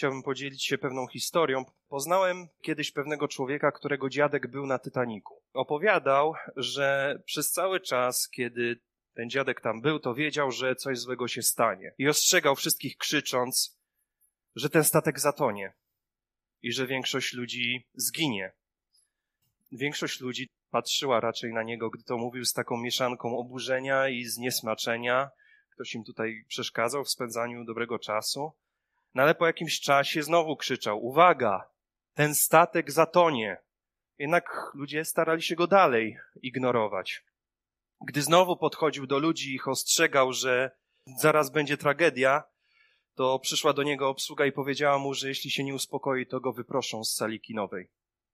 [0.00, 1.64] chciałbym podzielić się pewną historią.
[1.88, 5.42] Poznałem kiedyś pewnego człowieka, którego dziadek był na Titaniku.
[5.52, 8.80] Opowiadał, że przez cały czas, kiedy
[9.14, 11.94] ten dziadek tam był, to wiedział, że coś złego się stanie.
[11.98, 13.80] I ostrzegał wszystkich krzycząc,
[14.56, 15.72] że ten statek zatonie
[16.62, 18.52] i że większość ludzi zginie.
[19.72, 25.30] Większość ludzi patrzyła raczej na niego, gdy to mówił z taką mieszanką oburzenia i zniesmaczenia.
[25.74, 28.52] Ktoś im tutaj przeszkadzał w spędzaniu dobrego czasu.
[29.14, 31.70] No ale po jakimś czasie znowu krzyczał: Uwaga!
[32.14, 33.56] Ten statek zatonie!
[34.18, 37.24] Jednak ludzie starali się go dalej ignorować.
[38.00, 40.70] Gdy znowu podchodził do ludzi i ich ostrzegał, że
[41.18, 42.42] zaraz będzie tragedia,
[43.14, 46.52] to przyszła do niego obsługa i powiedziała mu, że jeśli się nie uspokoi, to go
[46.52, 47.90] wyproszą z sali kinowej.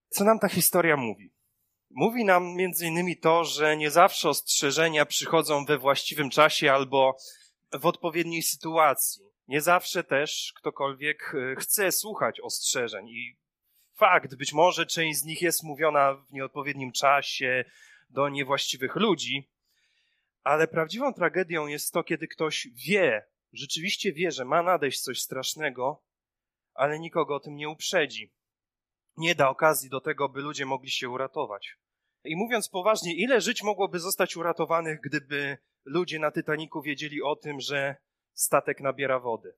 [0.08, 1.32] Co nam ta historia mówi?
[1.90, 7.16] Mówi nam między innymi to, że nie zawsze ostrzeżenia przychodzą we właściwym czasie albo
[7.72, 9.24] w odpowiedniej sytuacji.
[9.48, 13.36] Nie zawsze też ktokolwiek e, chce słuchać ostrzeżeń i
[13.94, 17.64] fakt, być może część z nich jest mówiona w nieodpowiednim czasie
[18.10, 19.50] do niewłaściwych ludzi,
[20.42, 26.02] ale prawdziwą tragedią jest to, kiedy ktoś wie, rzeczywiście wie, że ma nadejść coś strasznego,
[26.74, 28.32] ale nikogo o tym nie uprzedzi.
[29.16, 31.76] Nie da okazji do tego, by ludzie mogli się uratować.
[32.24, 37.60] I mówiąc poważnie, ile żyć mogłoby zostać uratowanych, gdyby ludzie na Titaniku wiedzieli o tym,
[37.60, 37.96] że
[38.36, 39.54] statek nabiera wody?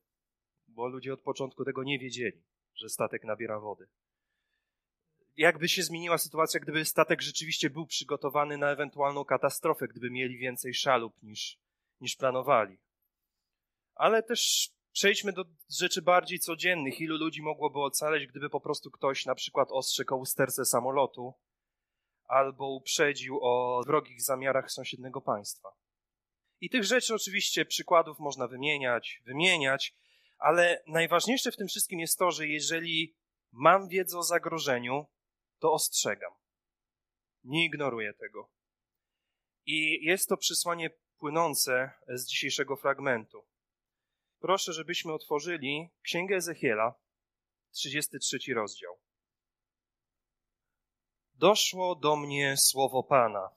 [0.68, 2.42] Bo ludzie od początku tego nie wiedzieli,
[2.74, 3.88] że statek nabiera wody.
[5.36, 10.74] Jakby się zmieniła sytuacja, gdyby statek rzeczywiście był przygotowany na ewentualną katastrofę, gdyby mieli więcej
[10.74, 11.58] szalup niż,
[12.00, 12.78] niż planowali?
[13.94, 17.00] Ale też przejdźmy do rzeczy bardziej codziennych.
[17.00, 21.34] Ilu ludzi mogłoby ocaleć, gdyby po prostu ktoś na przykład ostrzegł o usterce samolotu
[22.24, 25.68] albo uprzedził o wrogich zamiarach sąsiedniego państwa.
[26.60, 29.94] I tych rzeczy oczywiście przykładów można wymieniać, wymieniać,
[30.38, 33.16] ale najważniejsze w tym wszystkim jest to, że jeżeli
[33.52, 35.06] mam wiedzę o zagrożeniu,
[35.58, 36.32] to ostrzegam.
[37.44, 38.50] Nie ignoruję tego.
[39.66, 43.46] I jest to przesłanie płynące z dzisiejszego fragmentu.
[44.40, 46.94] Proszę, żebyśmy otworzyli Księgę Ezechiela,
[47.70, 48.98] 33 rozdział
[51.38, 53.50] doszło do mnie słowo Pana.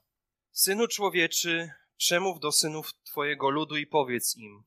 [0.50, 1.70] Synu człowieczy,
[2.02, 4.64] przemów do synów Twojego ludu i powiedz im,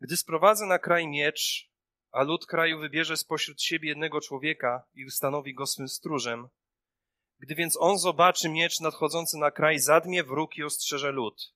[0.00, 1.70] gdy sprowadzę na kraj miecz,
[2.10, 6.48] a lud kraju wybierze spośród siebie jednego człowieka i ustanowi go swym stróżem,
[7.38, 11.54] gdy więc on zobaczy miecz nadchodzący na kraj, zadmie wróg i ostrzeże lud,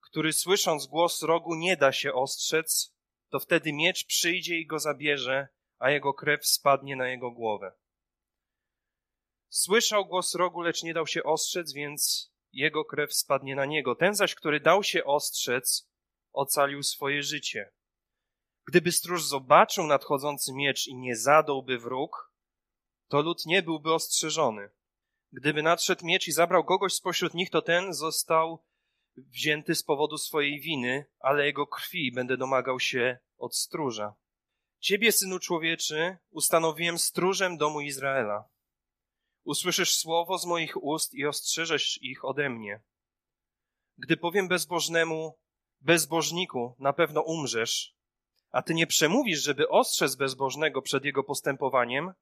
[0.00, 2.94] który słysząc głos rogu nie da się ostrzec,
[3.30, 7.72] to wtedy miecz przyjdzie i go zabierze, a jego krew spadnie na jego głowę.
[9.48, 13.94] Słyszał głos rogu, lecz nie dał się ostrzec, więc jego krew spadnie na niego.
[13.94, 15.88] Ten zaś, który dał się ostrzec,
[16.32, 17.72] ocalił swoje życie.
[18.66, 22.32] Gdyby stróż zobaczył nadchodzący miecz i nie zadałby wróg,
[23.08, 24.70] to lud nie byłby ostrzeżony.
[25.32, 28.64] Gdyby nadszedł miecz i zabrał kogoś spośród nich, to ten został
[29.16, 34.14] wzięty z powodu swojej winy, ale jego krwi będę domagał się od stróża.
[34.78, 38.44] Ciebie, synu człowieczy, ustanowiłem stróżem domu Izraela.
[39.44, 42.82] Usłyszysz słowo z moich ust i ostrzeżesz ich ode mnie.
[43.98, 45.38] Gdy powiem bezbożnemu,
[45.80, 47.96] bezbożniku, na pewno umrzesz,
[48.50, 52.12] a ty nie przemówisz, żeby ostrzec bezbożnego przed jego postępowaniem,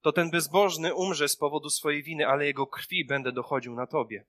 [0.00, 4.26] to ten bezbożny umrze z powodu swojej winy, ale jego krwi będę dochodził na tobie.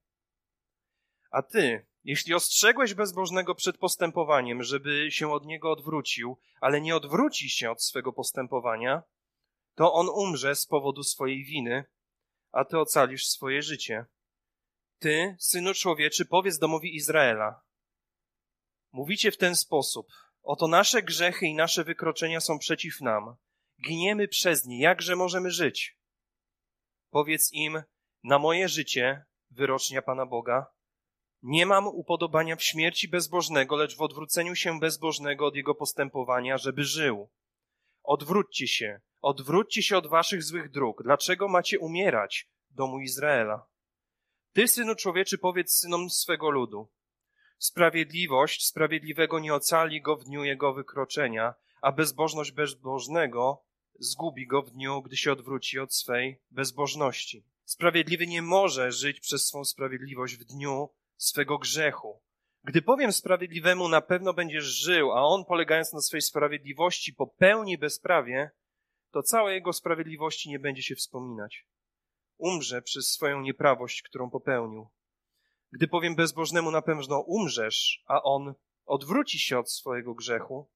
[1.32, 7.50] A ty, jeśli ostrzegłeś bezbożnego przed postępowaniem, żeby się od niego odwrócił, ale nie odwróci
[7.50, 9.04] się od swego postępowania,
[9.76, 11.86] to on umrze z powodu swojej winy,
[12.54, 14.06] a ty ocalisz swoje życie.
[15.00, 17.62] Ty, synu człowieczy, powiedz domowi Izraela.
[18.92, 20.08] Mówicie w ten sposób.
[20.44, 23.36] Oto nasze grzechy i nasze wykroczenia są przeciw nam.
[23.88, 24.80] Giniemy przez nie.
[24.80, 25.98] Jakże możemy żyć?
[27.10, 27.84] Powiedz im,
[28.24, 30.66] na moje życie, wyrocznia Pana Boga,
[31.42, 36.84] nie mam upodobania w śmierci bezbożnego, lecz w odwróceniu się bezbożnego od jego postępowania, żeby
[36.84, 37.30] żył.
[38.04, 41.04] Odwróćcie się, Odwróćcie się od waszych złych dróg.
[41.04, 43.66] Dlaczego macie umierać, domu Izraela?
[44.54, 46.92] Ty, synu człowieczy, powiedz synom swego ludu.
[47.58, 53.64] Sprawiedliwość sprawiedliwego nie ocali go w dniu jego wykroczenia, a bezbożność bezbożnego
[54.00, 57.46] zgubi go w dniu, gdy się odwróci od swej bezbożności.
[57.66, 62.23] Sprawiedliwy nie może żyć przez swą sprawiedliwość w dniu swego grzechu.
[62.64, 68.52] Gdy powiem sprawiedliwemu, na pewno będziesz żył, a on, polegając na swej sprawiedliwości, popełni bezprawie,
[69.12, 71.68] to całej jego sprawiedliwości nie będzie się wspominać.
[72.38, 74.88] Umrze przez swoją nieprawość, którą popełnił.
[75.72, 78.54] Gdy powiem bezbożnemu na pewno umrzesz, a on
[78.86, 80.70] odwróci się od swojego grzechu,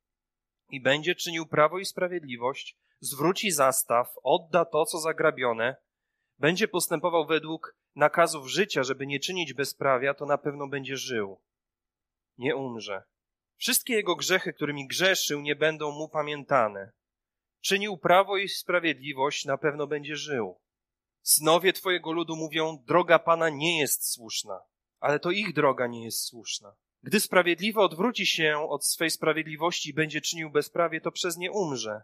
[0.69, 5.75] i będzie czynił prawo i sprawiedliwość, zwróci zastaw, odda to, co zagrabione,
[6.39, 11.41] będzie postępował według nakazów życia, żeby nie czynić bezprawia, to na pewno będzie żył.
[12.37, 13.03] Nie umrze.
[13.57, 16.91] Wszystkie jego grzechy, którymi grzeszył, nie będą mu pamiętane.
[17.61, 20.59] Czynił prawo i sprawiedliwość, na pewno będzie żył.
[21.21, 24.59] Synowie twojego ludu mówią, droga Pana nie jest słuszna,
[24.99, 26.75] ale to ich droga nie jest słuszna.
[27.03, 32.01] Gdy sprawiedliwy odwróci się od swej sprawiedliwości i będzie czynił bezprawie, to przez nie umrze.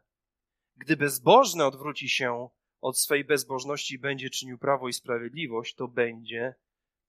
[0.76, 2.50] Gdy bezbożny odwróci się
[2.82, 6.56] od swej bezbożności i będzie czynił prawo i sprawiedliwość, to będzie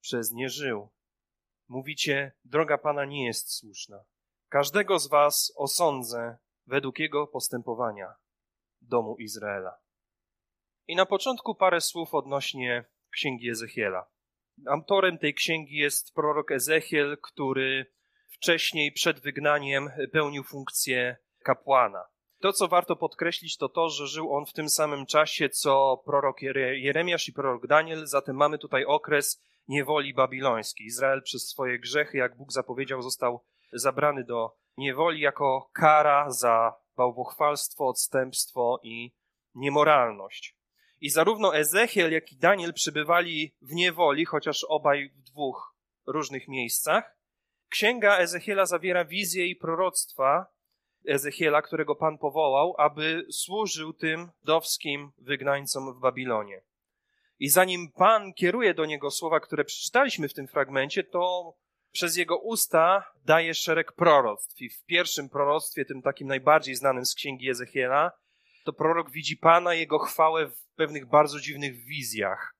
[0.01, 0.89] przez nie żył.
[1.67, 4.03] Mówicie, droga Pana nie jest słuszna.
[4.49, 8.13] Każdego z was osądzę według jego postępowania
[8.81, 9.77] domu Izraela.
[10.87, 14.05] I na początku parę słów odnośnie księgi Ezechiela.
[14.67, 17.91] Autorem tej księgi jest prorok Ezechiel, który
[18.29, 22.03] wcześniej przed wygnaniem pełnił funkcję kapłana.
[22.39, 26.41] To, co warto podkreślić, to to, że żył on w tym samym czasie, co prorok
[26.73, 30.87] Jeremiasz i prorok Daniel, zatem mamy tutaj okres niewoli babilońskiej.
[30.87, 37.87] Izrael przez swoje grzechy, jak Bóg zapowiedział, został zabrany do niewoli jako kara za bałwochwalstwo,
[37.87, 39.11] odstępstwo i
[39.55, 40.55] niemoralność.
[41.01, 45.75] I zarówno Ezechiel, jak i Daniel przybywali w niewoli, chociaż obaj w dwóch
[46.07, 47.17] różnych miejscach.
[47.69, 50.45] Księga Ezechiela zawiera wizję i proroctwa
[51.07, 56.61] Ezechiela, którego Pan powołał, aby służył tym dowskim wygnańcom w Babilonie.
[57.39, 61.53] I zanim Pan kieruje do niego słowa, które przeczytaliśmy w tym fragmencie, to
[61.91, 64.61] przez jego usta daje szereg proroctw.
[64.61, 68.11] I w pierwszym proroctwie, tym takim najbardziej znanym z księgi Ezechiela,
[68.65, 72.55] to prorok widzi Pana, jego chwałę w pewnych bardzo dziwnych wizjach.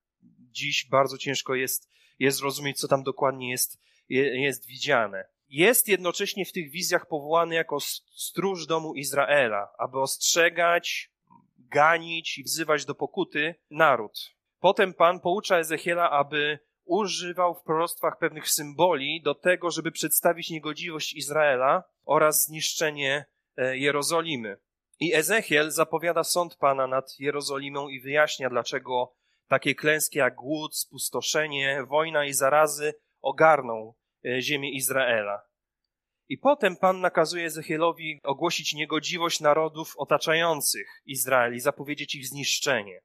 [0.51, 1.89] Dziś bardzo ciężko jest,
[2.19, 3.79] jest zrozumieć, co tam dokładnie jest,
[4.09, 5.25] jest widziane.
[5.49, 7.79] Jest jednocześnie w tych wizjach powołany jako
[8.15, 11.11] stróż domu Izraela, aby ostrzegać,
[11.57, 14.34] ganić i wzywać do pokuty naród.
[14.59, 21.13] Potem Pan poucza Ezechiela, aby używał w proroctwach pewnych symboli do tego, żeby przedstawić niegodziwość
[21.13, 23.25] Izraela oraz zniszczenie
[23.57, 24.57] e, Jerozolimy.
[24.99, 29.15] I Ezechiel zapowiada sąd Pana nad Jerozolimą i wyjaśnia, dlaczego
[29.47, 33.93] takie klęski jak głód, spustoszenie, wojna i zarazy ogarną
[34.25, 35.41] e, ziemię Izraela.
[36.29, 43.01] I potem Pan nakazuje Ezechielowi ogłosić niegodziwość narodów otaczających Izrael i zapowiedzieć ich zniszczenie.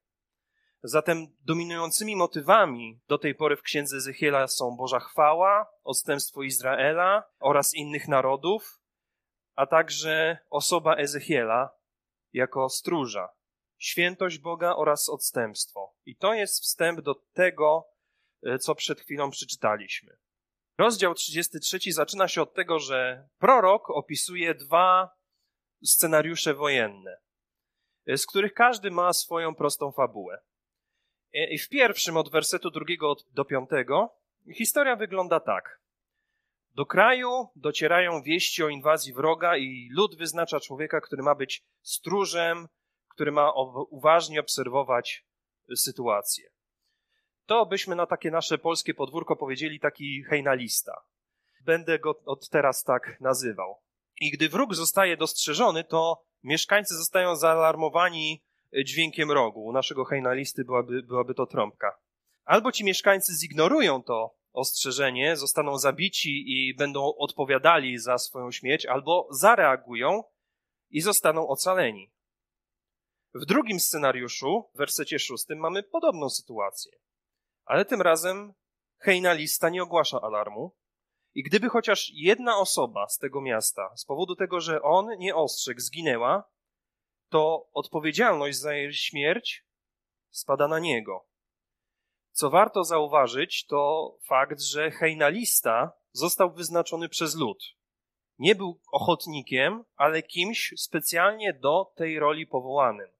[0.82, 7.74] Zatem dominującymi motywami do tej pory w księdze Ezechiela są Boża chwała, odstępstwo Izraela oraz
[7.74, 8.80] innych narodów,
[9.56, 11.70] a także osoba Ezechiela
[12.32, 13.28] jako stróża,
[13.78, 15.94] świętość Boga oraz odstępstwo.
[16.06, 17.88] I to jest wstęp do tego,
[18.42, 20.16] e, co przed chwilą przeczytaliśmy.
[20.78, 25.10] Rozdział 33 zaczyna się od tego, że prorok opisuje dwa
[25.84, 27.16] scenariusze wojenne,
[28.06, 30.42] e, z których każdy ma swoją prostą fabułę.
[31.32, 34.16] I w pierwszym, od wersetu drugiego do piątego,
[34.54, 35.80] historia wygląda tak.
[36.74, 42.68] Do kraju docierają wieści o inwazji wroga i lud wyznacza człowieka, który ma być stróżem,
[43.08, 43.52] który ma
[43.90, 45.24] uważnie obserwować
[45.76, 46.50] sytuację.
[47.46, 51.02] To byśmy na takie nasze polskie podwórko powiedzieli taki hejnalista.
[51.64, 53.80] Będę go od teraz tak nazywał.
[54.20, 58.42] I gdy wróg zostaje dostrzeżony, to mieszkańcy zostają zaalarmowani
[58.84, 59.64] dźwiękiem rogu.
[59.64, 61.98] U naszego hejnalisty byłaby, byłaby to trąbka.
[62.44, 69.28] Albo ci mieszkańcy zignorują to ostrzeżenie, zostaną zabici i będą odpowiadali za swoją śmierć, albo
[69.30, 70.24] zareagują
[70.90, 72.12] i zostaną ocaleni.
[73.34, 76.92] W drugim scenariuszu, w wersecie szóstym, mamy podobną sytuację.
[77.64, 78.54] Ale tym razem
[78.98, 80.76] hejnalista nie ogłasza alarmu.
[81.34, 85.80] I gdyby chociaż jedna osoba z tego miasta, z powodu tego, że on nie ostrzegł,
[85.80, 86.44] zginęła,
[87.30, 89.64] to odpowiedzialność za jej śmierć
[90.30, 91.24] spada na niego.
[92.32, 97.64] Co warto zauważyć, to fakt, że hejnalista został wyznaczony przez lud.
[98.38, 103.10] Nie był ochotnikiem, ale kimś specjalnie do tej roli powołanym.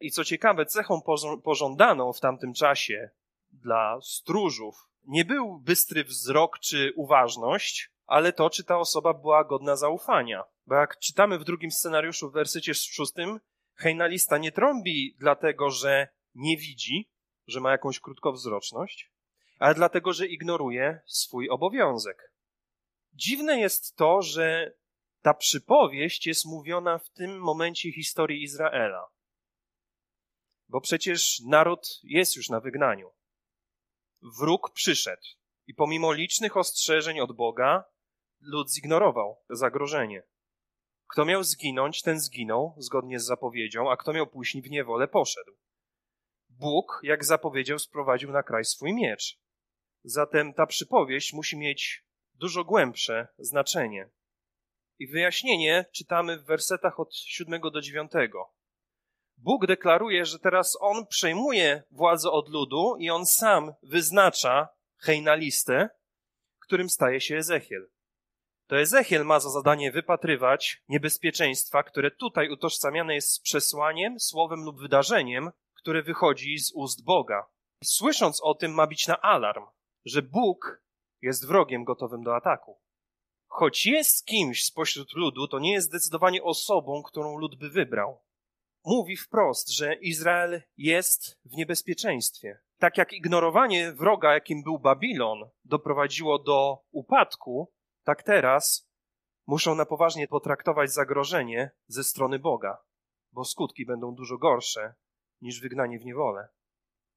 [0.00, 1.02] I co ciekawe, cechą
[1.44, 3.10] pożądaną w tamtym czasie
[3.50, 9.76] dla stróżów nie był bystry wzrok czy uważność, ale to, czy ta osoba była godna
[9.76, 10.44] zaufania.
[10.66, 13.40] Bo jak czytamy w drugim scenariuszu w wersecie szóstym,
[13.74, 17.10] hejnalista nie trąbi dlatego, że nie widzi,
[17.46, 19.12] że ma jakąś krótkowzroczność,
[19.58, 22.32] ale dlatego, że ignoruje swój obowiązek.
[23.12, 24.72] Dziwne jest to, że
[25.22, 29.06] ta przypowieść jest mówiona w tym momencie historii Izraela.
[30.68, 33.10] Bo przecież naród jest już na wygnaniu.
[34.38, 35.26] Wróg przyszedł
[35.66, 37.84] i pomimo licznych ostrzeżeń od Boga,
[38.40, 40.22] lud zignorował zagrożenie.
[41.06, 45.52] Kto miał zginąć, ten zginął, zgodnie z zapowiedzią, a kto miał pójść w niewolę, poszedł.
[46.48, 49.40] Bóg, jak zapowiedział, sprowadził na kraj swój miecz.
[50.04, 52.04] Zatem ta przypowieść musi mieć
[52.34, 54.10] dużo głębsze znaczenie.
[54.98, 58.12] I wyjaśnienie czytamy w wersetach od 7 do 9.
[59.36, 65.88] Bóg deklaruje, że teraz on przejmuje władzę od ludu i on sam wyznacza hejnalistę,
[66.58, 67.90] którym staje się Ezechiel.
[68.70, 74.80] To Ezechiel ma za zadanie wypatrywać niebezpieczeństwa, które tutaj utożsamiane jest z przesłaniem, słowem lub
[74.80, 77.46] wydarzeniem, które wychodzi z ust Boga.
[77.84, 79.64] Słysząc o tym, ma być na alarm,
[80.04, 80.82] że Bóg
[81.22, 82.78] jest wrogiem gotowym do ataku.
[83.46, 88.18] Choć jest kimś spośród ludu, to nie jest zdecydowanie osobą, którą lud by wybrał.
[88.84, 92.58] Mówi wprost, że Izrael jest w niebezpieczeństwie.
[92.78, 97.72] Tak jak ignorowanie wroga, jakim był Babilon, doprowadziło do upadku,
[98.04, 98.90] tak teraz
[99.46, 102.78] muszą na poważnie potraktować zagrożenie ze strony Boga,
[103.32, 104.94] bo skutki będą dużo gorsze
[105.40, 106.48] niż wygnanie w niewolę.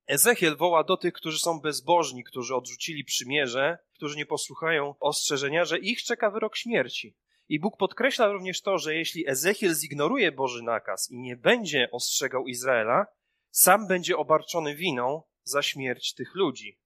[0.07, 5.79] Ezechiel woła do tych, którzy są bezbożni, którzy odrzucili przymierze, którzy nie posłuchają ostrzeżenia, że
[5.79, 7.17] ich czeka wyrok śmierci.
[7.49, 12.47] I Bóg podkreśla również to, że jeśli Ezechiel zignoruje Boży nakaz i nie będzie ostrzegał
[12.47, 13.05] Izraela,
[13.51, 16.79] sam będzie obarczony winą za śmierć tych ludzi.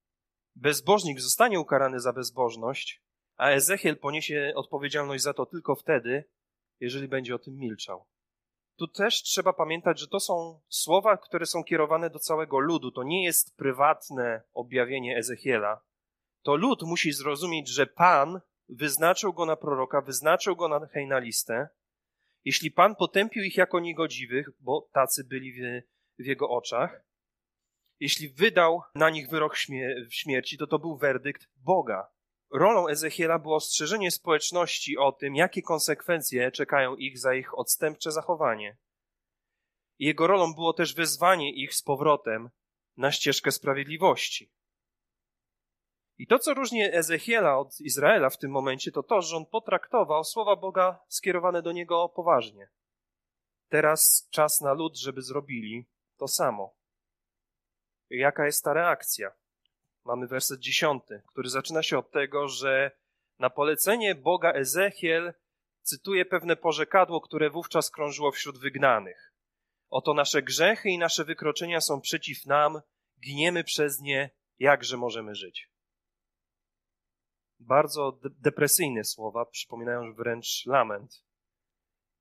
[0.55, 3.03] Bezbożnik zostanie ukarany za bezbożność,
[3.37, 6.23] a Ezechiel poniesie odpowiedzialność za to tylko wtedy,
[6.79, 8.05] jeżeli będzie o tym milczał.
[8.75, 12.91] Tu też trzeba pamiętać, że to są słowa, które są kierowane do całego ludu.
[12.91, 15.81] To nie jest prywatne objawienie Ezechiela.
[16.43, 21.69] To lud musi zrozumieć, że Pan wyznaczył go na proroka, wyznaczył go na hejnalistę.
[22.45, 25.81] Jeśli Pan potępił ich jako niegodziwych, bo tacy byli w,
[26.19, 27.03] w jego oczach,
[27.99, 29.55] jeśli wydał na nich wyrok
[30.09, 32.07] śmierci, to to był werdykt Boga.
[32.51, 38.77] Rolą Ezechiela było ostrzeżenie społeczności o tym, jakie konsekwencje czekają ich za ich odstępcze zachowanie.
[39.99, 42.49] Jego rolą było też wezwanie ich z powrotem
[42.97, 44.51] na ścieżkę sprawiedliwości.
[46.17, 50.23] I to, co różni Ezechiela od Izraela w tym momencie, to to, że on potraktował
[50.23, 52.69] słowa Boga skierowane do niego poważnie.
[53.69, 55.85] Teraz czas na lud, żeby zrobili
[56.17, 56.75] to samo.
[58.09, 59.31] Jaka jest ta reakcja?
[60.07, 62.91] Mamy werset dziesiąty, który zaczyna się od tego, że
[63.39, 65.33] na polecenie Boga Ezechiel
[65.81, 69.33] cytuje pewne porzekadło, które wówczas krążyło wśród wygnanych.
[69.89, 72.81] Oto nasze grzechy i nasze wykroczenia są przeciw nam,
[73.21, 75.71] giniemy przez nie, jakże możemy żyć.
[77.59, 81.23] Bardzo de depresyjne słowa, przypominają wręcz lament.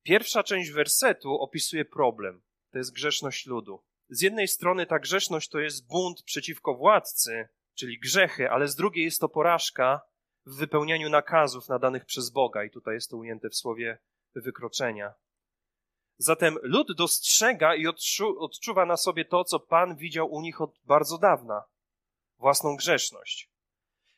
[0.02, 2.42] Pierwsza część wersetu opisuje problem.
[2.70, 3.82] To jest grzeszność ludu.
[4.08, 9.04] Z jednej strony ta grzeszność to jest bunt przeciwko władcy, czyli grzechy, ale z drugiej
[9.04, 10.00] jest to porażka
[10.46, 13.98] w wypełnianiu nakazów nadanych przez Boga, i tutaj jest to ujęte w słowie
[14.34, 15.14] wykroczenia.
[16.18, 17.86] Zatem lud dostrzega i
[18.38, 21.64] odczuwa na sobie to, co Pan widział u nich od bardzo dawna
[22.38, 23.50] własną grzeszność.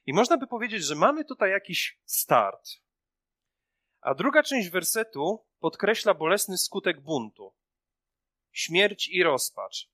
[0.06, 2.70] I można by powiedzieć, że mamy tutaj jakiś start.
[4.00, 7.54] A druga część wersetu podkreśla bolesny skutek buntu
[8.52, 9.90] śmierć i rozpacz.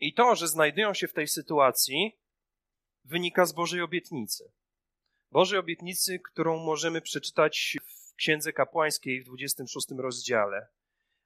[0.00, 2.19] I to, że znajdują się w tej sytuacji,
[3.04, 4.52] wynika z Bożej obietnicy.
[5.30, 10.68] Bożej obietnicy, którą możemy przeczytać w Księdze Kapłańskiej w 26 rozdziale.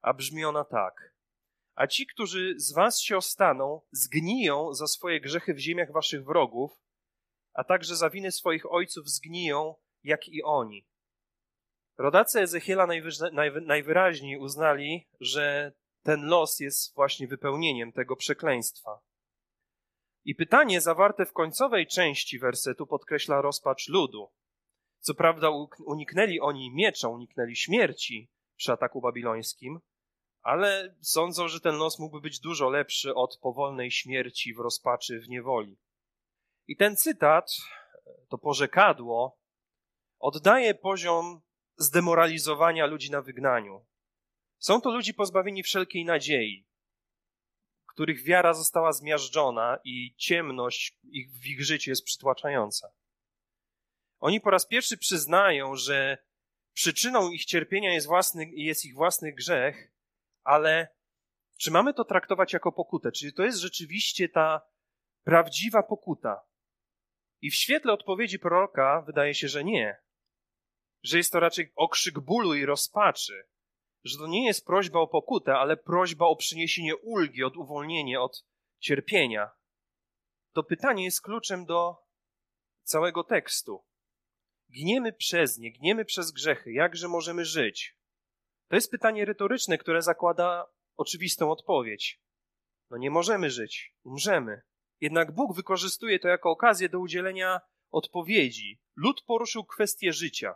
[0.02, 1.14] A brzmi ona tak.
[1.74, 6.72] A ci, którzy z was się ostaną, zgniją za swoje grzechy w ziemiach waszych wrogów,
[7.54, 10.86] a także za winy swoich ojców zgniją, jak i oni.
[11.98, 12.86] Rodacy Ezechiela
[13.62, 19.00] najwyraźniej uznali, że ten los jest właśnie wypełnieniem tego przekleństwa.
[20.24, 24.30] I pytanie zawarte w końcowej części wersetu podkreśla rozpacz ludu.
[24.98, 25.50] Co prawda
[25.86, 29.80] uniknęli oni miecza, uniknęli śmierci przy ataku babilońskim,
[30.42, 35.28] ale sądzą, że ten los mógłby być dużo lepszy od powolnej śmierci w rozpaczy w
[35.28, 35.78] niewoli.
[36.66, 37.50] I ten cytat,
[38.28, 39.38] to porzekadło,
[40.18, 41.40] oddaje poziom
[41.76, 43.86] zdemoralizowania ludzi na wygnaniu.
[44.58, 46.66] Są to ludzi pozbawieni wszelkiej nadziei,
[47.94, 52.88] których wiara została zmiażdżona i ciemność ich, w ich życiu jest przytłaczająca.
[54.20, 56.18] Oni po raz pierwszy przyznają, że
[56.72, 59.92] przyczyną ich cierpienia jest, własny, jest ich własny grzech,
[60.44, 60.88] ale
[61.56, 63.12] czy mamy to traktować jako pokutę?
[63.12, 64.60] Czyli to jest rzeczywiście ta
[65.24, 66.40] prawdziwa pokuta?
[67.40, 69.96] I w świetle odpowiedzi proroka wydaje się, że nie.
[71.02, 73.48] Że jest to raczej okrzyk bólu i rozpaczy,
[74.04, 78.44] że to nie jest prośba o pokutę, ale prośba o przyniesienie ulgi, od uwolnienie od
[78.80, 79.50] cierpienia.
[80.52, 81.96] To pytanie jest kluczem do
[82.82, 83.84] całego tekstu.
[84.68, 86.72] Gniemy przez nie, gniemy przez grzechy.
[86.72, 87.98] Jakże możemy żyć?
[88.68, 92.20] To jest pytanie retoryczne, które zakłada oczywistą odpowiedź.
[92.90, 94.62] No nie możemy żyć, umrzemy.
[95.00, 98.80] Jednak Bóg wykorzystuje to jako okazję do udzielenia odpowiedzi.
[98.96, 100.54] Lud poruszył kwestię życia.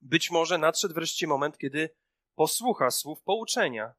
[0.00, 1.90] Być może nadszedł wreszcie moment, kiedy
[2.34, 3.94] posłucha słów pouczenia.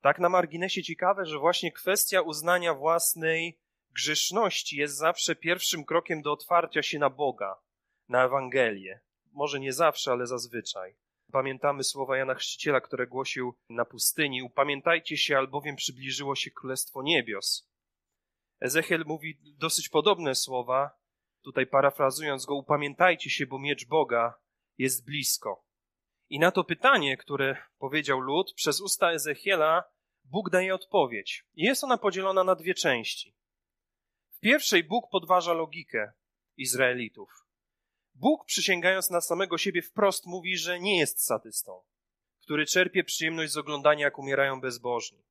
[0.00, 3.58] Tak na marginesie ciekawe, że właśnie kwestia uznania własnej
[3.92, 7.56] grzeszności jest zawsze pierwszym krokiem do otwarcia się na Boga,
[8.08, 9.00] na Ewangelię.
[9.32, 10.96] Może nie zawsze, ale zazwyczaj.
[11.32, 17.70] Pamiętamy słowa Jana Chrzciciela, które głosił na pustyni: Upamiętajcie się, albowiem przybliżyło się Królestwo Niebios.
[18.60, 20.90] Ezechiel mówi dosyć podobne słowa,
[21.42, 24.34] tutaj parafrazując go: Upamiętajcie się, bo miecz Boga
[24.78, 25.69] jest blisko.
[26.30, 29.84] I na to pytanie, które powiedział lud, przez usta Ezechiela,
[30.24, 31.44] Bóg daje odpowiedź.
[31.54, 33.36] Jest ona podzielona na dwie części.
[34.30, 36.12] W pierwszej Bóg podważa logikę
[36.56, 37.46] Izraelitów.
[38.14, 41.82] Bóg, przysięgając na samego siebie, wprost mówi, że nie jest satystą,
[42.40, 45.24] który czerpie przyjemność z oglądania, jak umierają bezbożni.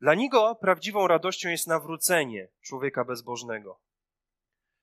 [0.00, 3.80] Dla niego prawdziwą radością jest nawrócenie człowieka bezbożnego.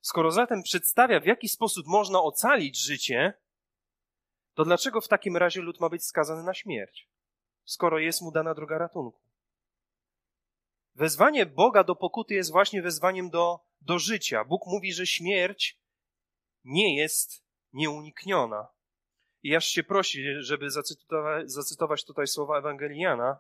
[0.02, 3.34] Skoro zatem przedstawia, w jaki sposób można ocalić życie,
[4.58, 7.10] to dlaczego w takim razie lud ma być skazany na śmierć,
[7.66, 9.22] skoro jest mu dana droga ratunku?
[10.96, 14.44] Wezwanie Boga do pokuty jest właśnie wezwaniem do, do życia.
[14.44, 15.80] Bóg mówi, że śmierć
[16.64, 18.68] nie jest nieunikniona.
[19.44, 23.40] I aż się prosi, żeby zacytować, zacytować tutaj słowa Ewangeliana,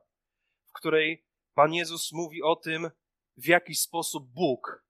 [0.66, 2.92] w której Pan Jezus mówi o tym,
[3.38, 4.86] w jaki sposób Bóg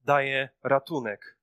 [0.00, 1.39] daje ratunek.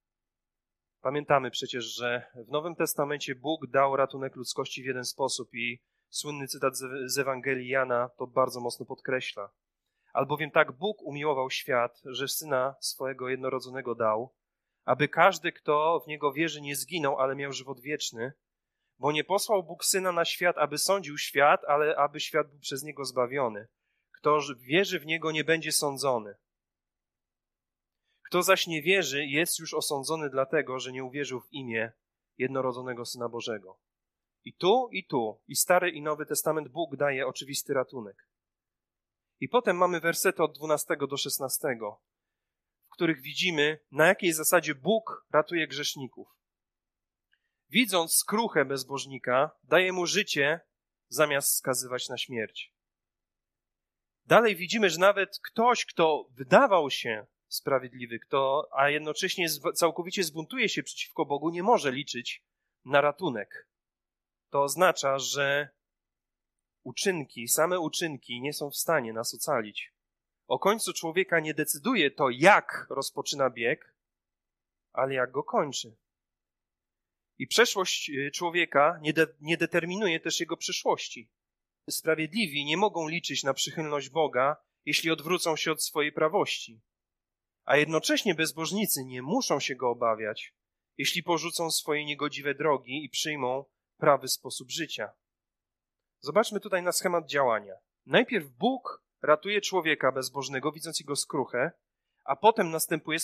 [1.01, 6.47] Pamiętamy przecież, że w Nowym Testamencie Bóg dał ratunek ludzkości w jeden sposób i słynny
[6.47, 6.73] cytat
[7.05, 9.49] z Ewangelii Jana to bardzo mocno podkreśla.
[10.13, 14.33] Albowiem tak Bóg umiłował świat, że syna swojego jednorodzonego dał,
[14.85, 18.33] aby każdy, kto w niego wierzy, nie zginął, ale miał żywot wieczny.
[18.99, 22.83] Bo nie posłał Bóg syna na świat, aby sądził świat, ale aby świat był przez
[22.83, 23.67] niego zbawiony.
[24.11, 26.35] Kto wierzy w niego, nie będzie sądzony.
[28.27, 31.91] Kto zaś nie wierzy, jest już osądzony dlatego, że nie uwierzył w imię
[32.37, 33.79] jednorodzonego Syna Bożego.
[34.43, 38.29] I tu, i tu, i Stary, i Nowy Testament Bóg daje oczywisty ratunek.
[39.39, 41.67] I potem mamy wersety od 12 do 16,
[42.85, 46.27] w których widzimy, na jakiej zasadzie Bóg ratuje grzeszników.
[47.69, 50.59] Widząc skruchę bezbożnika, daje mu życie,
[51.09, 52.73] zamiast skazywać na śmierć.
[54.25, 60.83] Dalej widzimy, że nawet ktoś, kto wydawał się sprawiedliwy, kto, a jednocześnie całkowicie zbuntuje się
[60.83, 62.43] przeciwko Bogu, nie może liczyć
[62.85, 63.67] na ratunek.
[64.49, 65.69] To oznacza, że
[66.83, 69.93] uczynki, same uczynki nie są w stanie nas ocalić.
[70.47, 73.95] O końcu człowieka nie decyduje to, jak rozpoczyna bieg,
[74.93, 75.95] ale jak go kończy.
[77.37, 81.29] I przeszłość y, człowieka nie, de, nie determinuje też jego przyszłości.
[81.89, 84.55] Sprawiedliwi nie mogą liczyć na przychylność Boga,
[84.85, 86.81] jeśli odwrócą się od swojej prawości.
[87.67, 90.53] A jednocześnie bezbożnicy nie muszą się go obawiać,
[90.97, 93.65] jeśli porzucą swoje niegodziwe drogi i przyjmą
[93.97, 95.11] prawy sposób życia.
[96.19, 97.73] Zobaczmy tutaj na schemat działania.
[98.05, 101.71] Najpierw Bóg ratuje człowieka bezbożnego, widząc jego skruchę,
[102.23, 103.19] a potem następuje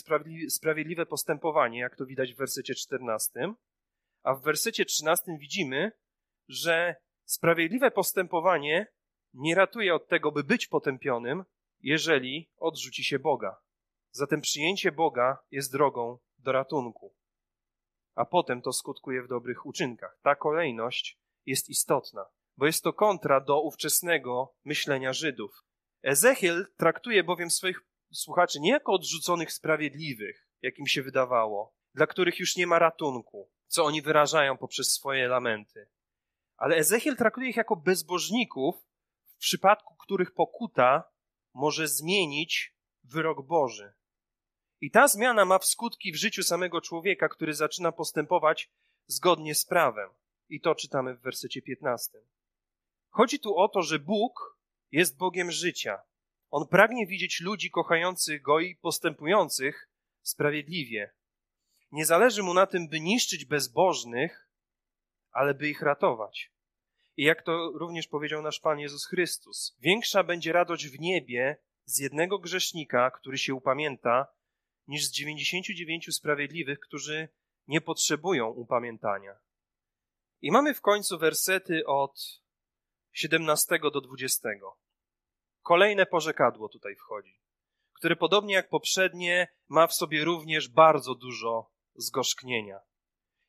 [0.50, 3.54] sprawiedliwe postępowanie, jak to widać w wersecie 14.
[4.24, 5.92] A w wersecie 13 widzimy,
[6.48, 8.88] że sprawiedliwe postępowanie
[9.34, 11.44] nie ratuje od tego, by być potępionym,
[11.80, 13.63] jeżeli odrzuci się Boga.
[14.14, 17.16] Zatem przyjęcie Boga jest drogą do ratunku.
[18.16, 20.20] A potem to skutkuje w dobrych uczynkach.
[20.22, 22.26] Ta kolejność jest istotna
[22.58, 25.64] bo jest to kontra do ówczesnego myślenia Żydów.
[26.04, 32.40] Ezechiel traktuje bowiem swoich słuchaczy nie jako odrzuconych sprawiedliwych, jak im się wydawało, dla których
[32.40, 35.88] już nie ma ratunku, co oni wyrażają poprzez swoje lamenty.
[36.58, 38.76] Ale Ezechiel traktuje ich jako bezbożników,
[39.36, 41.04] w przypadku których pokuta
[41.54, 43.94] może zmienić wyrok Boży.
[44.84, 48.70] I ta zmiana ma w skutki w życiu samego człowieka, który zaczyna postępować
[49.08, 50.10] zgodnie z prawem.
[50.50, 52.20] I to czytamy w wersecie 15.
[53.10, 54.60] Chodzi tu o to, że Bóg
[54.92, 56.02] jest Bogiem życia.
[56.50, 59.90] On pragnie widzieć ludzi kochających Go i postępujących
[60.22, 61.14] sprawiedliwie.
[61.92, 64.50] Nie zależy mu na tym, by niszczyć bezbożnych,
[65.32, 66.52] ale by ich ratować.
[67.18, 72.00] I jak to również powiedział nasz Pan Jezus Chrystus, większa będzie radość w niebie z
[72.00, 74.28] jednego grzesznika, który się upamięta,
[74.88, 77.30] niż z dziewięćdziesięciu dziewięciu sprawiedliwych, którzy
[77.68, 79.36] nie potrzebują upamiętania.
[80.42, 82.42] I mamy w końcu wersety od
[83.12, 84.50] 17 do 20.
[85.62, 87.40] Kolejne porzekadło tutaj wchodzi,
[87.94, 92.80] które podobnie jak poprzednie ma w sobie również bardzo dużo zgorzknienia.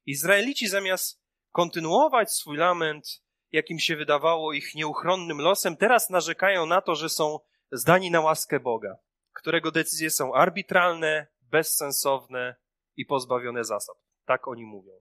[0.07, 6.95] Izraelici zamiast kontynuować swój lament jakim się wydawało ich nieuchronnym losem, teraz narzekają na to,
[6.95, 7.41] że są
[7.73, 8.97] zdani na łaskę Boga,
[9.35, 12.57] którego decyzje są arbitralne, bezsensowne
[12.97, 13.97] i pozbawione zasad.
[14.25, 14.93] Tak oni mówią.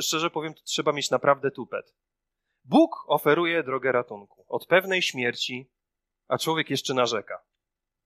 [0.00, 1.94] Szczerze powiem, to trzeba mieć naprawdę tupet.
[2.64, 5.70] Bóg oferuje drogę ratunku od pewnej śmierci,
[6.28, 7.44] a człowiek jeszcze narzeka.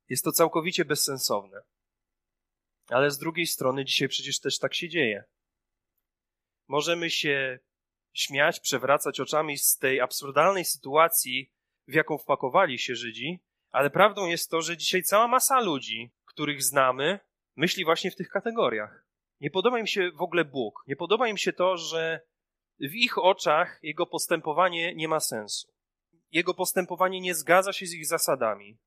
[0.08, 1.62] Jest to całkowicie bezsensowne.
[2.88, 5.24] Ale z drugiej strony dzisiaj przecież też tak się dzieje.
[6.68, 7.58] Możemy się
[8.12, 11.52] śmiać, przewracać oczami z tej absurdalnej sytuacji,
[11.88, 13.40] w jaką wpakowali się Żydzi,
[13.74, 17.20] ale prawdą jest to, że dzisiaj cała masa ludzi, których znamy,
[17.56, 19.06] myśli właśnie w tych kategoriach.
[19.40, 20.84] Nie podoba im się w ogóle Bóg.
[20.86, 22.20] Nie podoba im się to, że
[22.80, 25.72] w ich oczach jego postępowanie nie ma sensu.
[26.30, 28.78] Jego postępowanie nie zgadza się z ich zasadami.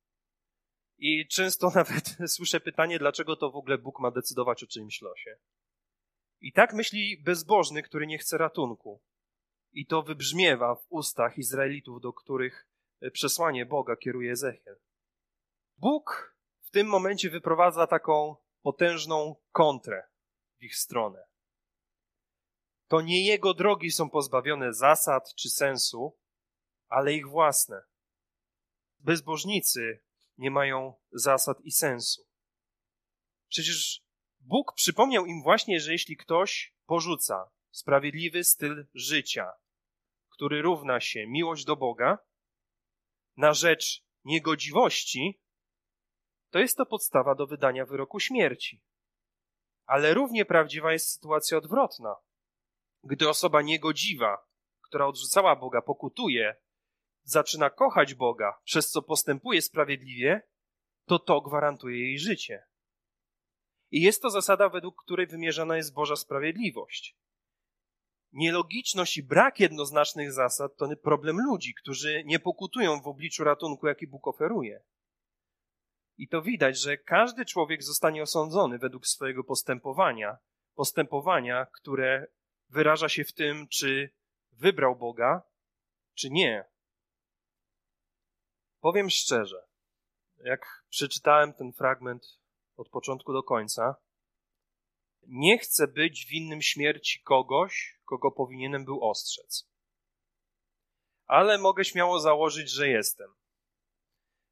[0.98, 5.38] I często nawet słyszę pytanie, dlaczego to w ogóle Bóg ma decydować o czyimś losie.
[6.42, 9.02] I tak myśli bezbożny, który nie chce ratunku.
[9.72, 12.68] I to wybrzmiewa w ustach Izraelitów, do których
[13.14, 14.80] przesłanie Boga kieruje Ezechiel.
[15.78, 20.04] Bóg w tym momencie wyprowadza taką potężną kontrę
[20.60, 21.28] w ich stronę.
[22.88, 26.18] To nie jego drogi są pozbawione zasad czy sensu,
[26.88, 27.82] ale ich własne.
[29.00, 30.04] Bezbożnicy
[30.38, 32.28] nie mają zasad i sensu.
[33.48, 34.02] Przecież
[34.40, 39.52] Bóg przypomniał im właśnie, że jeśli ktoś porzuca sprawiedliwy styl życia,
[40.30, 42.18] który równa się miłość do Boga,
[43.38, 45.42] na rzecz niegodziwości,
[46.50, 48.84] to jest to podstawa do wydania wyroku śmierci.
[49.86, 52.16] Ale równie prawdziwa jest sytuacja odwrotna.
[53.04, 54.48] Gdy osoba niegodziwa,
[54.82, 56.56] która odrzucała Boga, pokutuje,
[57.24, 60.42] zaczyna kochać Boga, przez co postępuje sprawiedliwie,
[61.06, 62.64] to to gwarantuje jej życie.
[63.92, 67.18] I jest to zasada, według której wymierzana jest Boża sprawiedliwość.
[68.32, 74.08] Nielogiczność i brak jednoznacznych zasad to problem ludzi, którzy nie pokutują w obliczu ratunku, jaki
[74.08, 74.84] Bóg oferuje.
[76.18, 80.38] I to widać, że każdy człowiek zostanie osądzony według swojego postępowania,
[80.76, 82.28] postępowania, które
[82.70, 84.14] wyraża się w tym, czy
[84.52, 85.42] wybrał Boga,
[86.14, 86.66] czy nie.
[88.80, 89.68] Powiem szczerze,
[90.38, 92.24] jak przeczytałem ten fragment
[92.76, 93.96] od początku do końca,
[95.28, 99.70] nie chcę być winnym śmierci kogoś, kogo powinienem był ostrzec.
[101.26, 103.34] Ale mogę śmiało założyć, że jestem.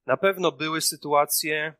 [0.05, 1.73] Na pewno były sytuacje,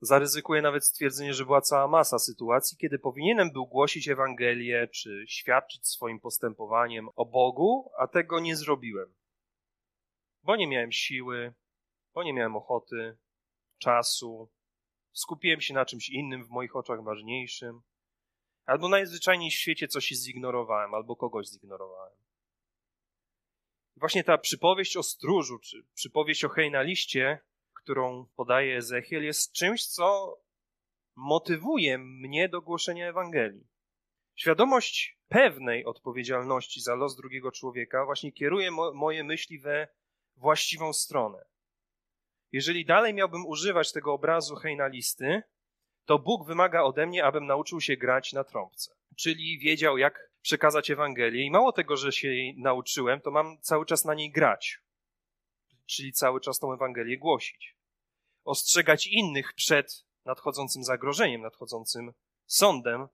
[0.00, 5.88] zaryzykuję nawet stwierdzenie, że była cała masa sytuacji, kiedy powinienem był głosić Ewangelię, czy świadczyć
[5.88, 9.14] swoim postępowaniem o Bogu, a tego nie zrobiłem.
[10.42, 11.54] Bo nie miałem siły,
[12.14, 13.18] bo nie miałem ochoty,
[13.78, 14.50] czasu,
[15.12, 17.82] skupiłem się na czymś innym, w moich oczach ważniejszym,
[18.66, 22.18] albo najzwyczajniej w świecie coś zignorowałem, albo kogoś zignorowałem.
[23.96, 27.38] Właśnie ta przypowieść o stróżu, czy przypowieść o hejnaliście,
[27.74, 30.38] którą podaje Ezechiel, jest czymś, co
[31.16, 33.66] motywuje mnie do głoszenia Ewangelii.
[34.34, 39.88] Świadomość pewnej odpowiedzialności za los drugiego człowieka właśnie kieruje mo moje myśli we
[40.36, 41.51] właściwą stronę.
[42.52, 45.42] Jeżeli dalej miałbym używać tego obrazu hejnalisty,
[46.04, 48.94] to Bóg wymaga ode mnie, abym nauczył się grać na trąbce.
[49.16, 51.44] Czyli wiedział, jak przekazać Ewangelię.
[51.44, 54.78] I mało tego, że się jej nauczyłem, to mam cały czas na niej grać.
[55.86, 57.76] Czyli cały czas tą Ewangelię głosić.
[58.44, 62.12] Ostrzegać innych przed nadchodzącym zagrożeniem, nadchodzącym
[62.46, 63.08] sądem,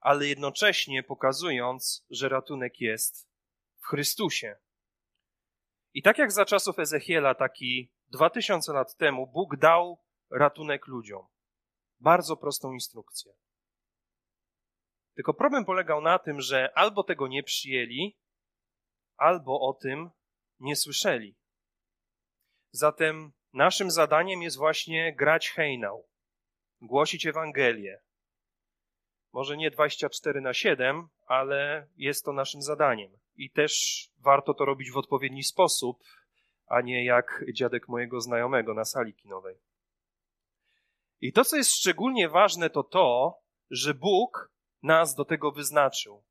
[0.00, 3.28] ale jednocześnie pokazując, że ratunek jest
[3.80, 4.56] w Chrystusie.
[5.94, 9.98] I tak jak za czasów Ezechiela, taki dwa tysiące lat temu, Bóg dał
[10.30, 11.26] ratunek ludziom.
[12.00, 13.32] Bardzo prostą instrukcję.
[15.14, 18.16] Tylko problem polegał na tym, że albo tego nie przyjęli,
[19.16, 20.10] albo o tym
[20.60, 21.36] nie słyszeli.
[22.70, 26.08] Zatem naszym zadaniem jest właśnie grać hejnał,
[26.80, 28.00] głosić Ewangelię.
[29.32, 33.18] Może nie 24 na 7, ale jest to naszym zadaniem.
[33.36, 35.98] I też warto to robić w odpowiedni sposób,
[36.66, 39.56] a nie jak dziadek mojego znajomego na sali kinowej.
[41.20, 43.38] I to, co jest szczególnie ważne, to to,
[43.70, 46.24] że Bóg nas do tego wyznaczył.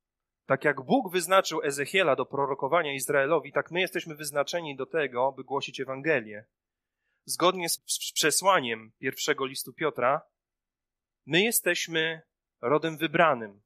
[0.46, 5.44] Tak jak Bóg wyznaczył Ezechiela do prorokowania Izraelowi, tak my jesteśmy wyznaczeni do tego, by
[5.44, 6.46] głosić Ewangelię.
[7.26, 10.22] Zgodnie z przesłaniem pierwszego listu Piotra,
[11.26, 12.22] my jesteśmy
[12.62, 13.62] rodem wybranym,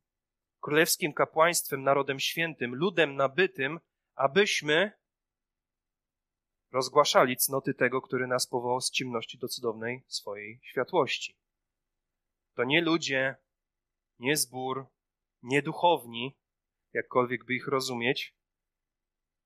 [0.61, 3.79] królewskim kapłaństwem, narodem świętym, ludem nabytym,
[4.15, 4.91] abyśmy
[6.75, 11.37] rozgłaszali cnoty tego, który nas powołał z ciemności do cudownej swojej światłości.
[12.55, 13.35] To nie ludzie,
[14.19, 14.85] nie zbór,
[15.41, 16.37] nie duchowni,
[16.93, 18.35] jakkolwiek by ich rozumieć,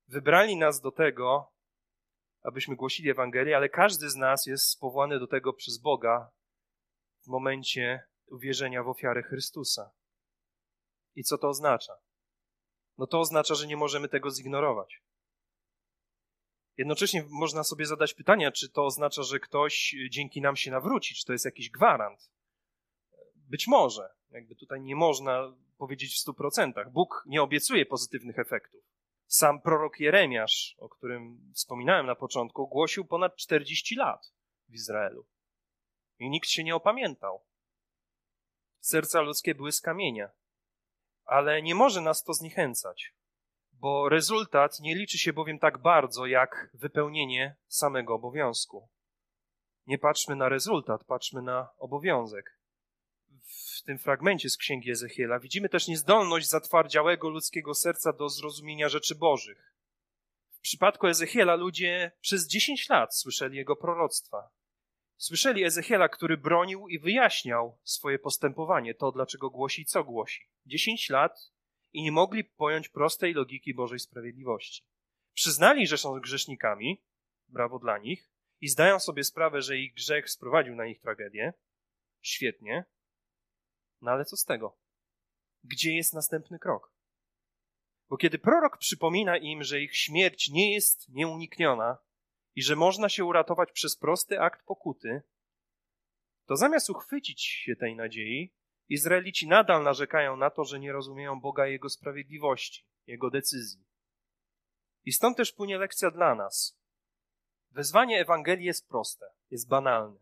[0.08, 1.52] wybrali nas do tego,
[2.42, 6.30] abyśmy głosili Ewangelię, ale każdy z nas jest powołany do tego przez Boga
[7.24, 9.90] w momencie uwierzenia w ofiarę Chrystusa.
[11.14, 11.92] I co to oznacza?
[12.98, 15.02] No to oznacza, że nie możemy tego zignorować.
[16.80, 21.26] Jednocześnie można sobie zadać pytanie, czy to oznacza, że ktoś dzięki nam się nawróci, czy
[21.26, 22.30] to jest jakiś gwarant.
[23.34, 24.14] Być może.
[24.30, 26.92] Jakby tutaj nie można powiedzieć w stu procentach.
[26.92, 28.80] Bóg nie obiecuje pozytywnych efektów.
[29.26, 34.32] Sam prorok Jeremiasz, o którym wspominałem na początku, głosił ponad 40 lat
[34.68, 35.26] w Izraelu.
[36.18, 37.44] I nikt się nie opamiętał.
[38.78, 40.30] Serca ludzkie były z kamienia.
[41.24, 43.14] Ale nie może nas to zniechęcać,
[43.80, 48.88] bo rezultat nie liczy się bowiem tak bardzo jak wypełnienie samego obowiązku.
[49.86, 52.60] Nie patrzmy na rezultat, patrzmy na obowiązek.
[53.78, 59.14] W tym fragmencie z księgi Ezechiela widzimy też niezdolność zatwardziałego ludzkiego serca do zrozumienia rzeczy
[59.14, 59.74] Bożych.
[60.50, 64.50] W przypadku Ezechiela ludzie przez dziesięć lat słyszeli jego proroctwa.
[65.16, 70.48] Słyszeli Ezechiela, który bronił i wyjaśniał swoje postępowanie, to dlaczego głosi i co głosi.
[70.66, 71.52] Dziesięć lat
[71.92, 74.84] i nie mogli pojąć prostej logiki Bożej sprawiedliwości.
[75.34, 77.02] Przyznali, że są grzesznikami,
[77.48, 81.52] brawo dla nich, i zdają sobie sprawę, że ich grzech sprowadził na nich tragedię.
[82.22, 82.84] Świetnie.
[84.00, 84.76] No ale co z tego?
[85.64, 86.92] Gdzie jest następny krok?
[88.08, 91.98] Bo kiedy prorok przypomina im, że ich śmierć nie jest nieunikniona,
[92.54, 95.22] i że można się uratować przez prosty akt pokuty,
[96.46, 98.52] to zamiast uchwycić się tej nadziei,
[98.90, 103.84] Izraelici nadal narzekają na to, że nie rozumieją Boga i Jego sprawiedliwości, Jego decyzji.
[105.04, 106.78] I stąd też płynie lekcja dla nas.
[107.70, 110.20] Wezwanie Ewangelii jest proste, jest banalne.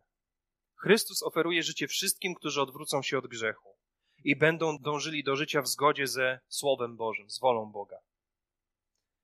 [0.75, 3.75] Chrystus oferuje życie wszystkim, którzy odwrócą się od grzechu
[4.23, 7.99] i będą dążyli do życia w zgodzie ze Słowem Bożym, z wolą Boga.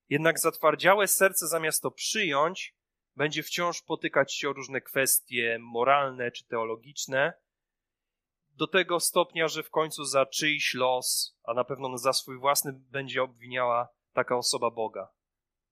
[0.10, 2.76] Jednak zatwardziałe serce zamiast to przyjąć,
[3.16, 7.34] będzie wciąż potykać się o różne kwestie moralne czy teologiczne,
[8.56, 12.74] do tego stopnia, że w końcu za czyjś los, a na pewno za swój własny,
[12.74, 15.12] będzie obwiniała taka osoba Boga,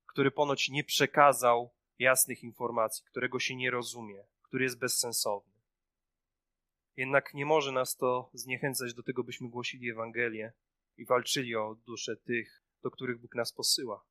[0.06, 5.54] który ponoć nie przekazał jasnych informacji, którego się nie rozumie, który jest bezsensowny.
[6.98, 10.54] Jednak nie może nas to zniechęcać do tego, byśmy głosili Ewangelię
[10.98, 14.04] i walczyli o duszę tych, do których Bóg nas posyła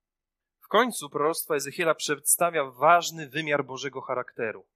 [0.72, 4.66] końcu proroctwa Ezechiela przedstawia ważny wymiar Bożego charakteru.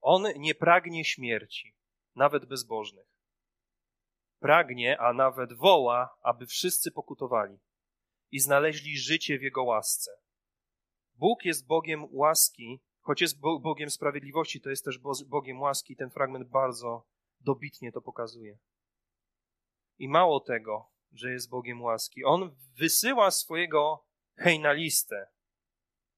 [0.00, 1.74] On nie pragnie śmierci,
[2.14, 3.06] nawet bezbożnych.
[4.38, 7.58] Pragnie, a nawet woła, aby wszyscy pokutowali
[8.30, 10.10] i znaleźli życie w Jego łasce.
[11.14, 15.96] Bóg jest Bogiem łaski, choć jest Bogiem sprawiedliwości, to jest też Bogiem łaski.
[15.96, 17.06] Ten fragment bardzo
[17.40, 18.58] dobitnie to pokazuje.
[19.98, 22.24] I mało tego, że jest Bogiem łaski.
[22.24, 25.26] On wysyła swojego hej na listę.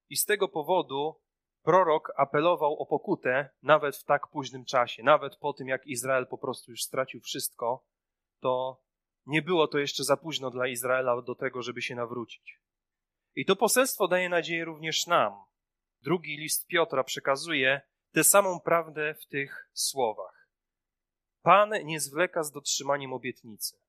[0.09, 1.21] I z tego powodu
[1.65, 6.37] prorok apelował o pokutę nawet w tak późnym czasie, nawet po tym, jak Izrael po
[6.37, 7.85] prostu już stracił wszystko,
[8.39, 8.81] to
[9.25, 12.59] nie było to jeszcze za późno dla Izraela do tego, żeby się nawrócić.
[13.35, 15.33] I to poselstwo daje nadzieję również nam.
[16.01, 20.49] Drugi list Piotra przekazuje tę samą prawdę w tych słowach.
[21.41, 23.79] Pan nie zwleka z dotrzymaniem obietnicy.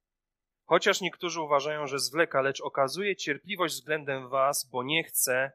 [0.65, 5.53] Chociaż niektórzy uważają, że zwleka, lecz okazuje cierpliwość względem was, bo nie chce,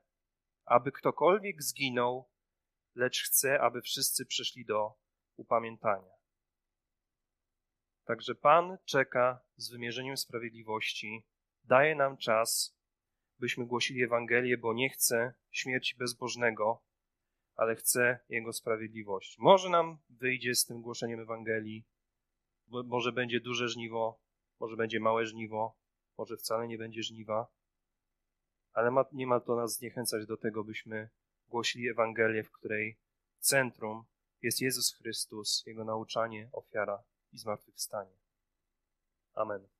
[0.66, 2.30] aby ktokolwiek zginął,
[2.96, 4.94] lecz chce, aby wszyscy przyszli do
[5.38, 6.12] upamiętania.
[8.06, 11.26] Także Pan czeka z wymierzeniem sprawiedliwości,
[11.64, 12.78] daje nam czas,
[13.40, 16.84] byśmy głosili Ewangelię, bo nie chce śmierci bezbożnego,
[17.56, 19.36] ale chce Jego sprawiedliwości.
[19.40, 21.86] Może nam wyjdzie z tym głoszeniem Ewangelii,
[22.68, 24.22] może będzie duże żniwo,
[24.60, 25.78] może będzie małe żniwo,
[26.18, 27.48] może wcale nie będzie żniwa,
[28.74, 31.10] ale ma, nie ma to nas zniechęcać do tego, byśmy
[31.48, 33.00] głosili Ewangelię, w której
[33.40, 34.04] centrum
[34.42, 38.18] jest Jezus Chrystus, Jego nauczanie, ofiara i zmartwychwstanie.
[39.34, 39.68] Amen.